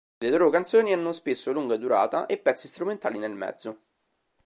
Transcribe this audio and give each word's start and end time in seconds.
Le 0.17 0.29
loro 0.31 0.49
canzoni 0.49 0.93
hanno 0.93 1.11
spesso 1.11 1.51
lunga 1.51 1.77
durata 1.77 2.25
e 2.25 2.39
pezzi 2.39 2.67
strumentali 2.67 3.19
nel 3.19 3.35
mezzo. 3.35 3.79